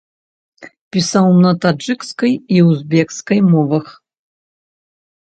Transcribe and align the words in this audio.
Пісаў 0.95 1.27
на 1.45 1.51
таджыкскай 1.65 2.33
і 2.55 2.63
узбекскай 2.69 3.39
мовах. 3.51 3.85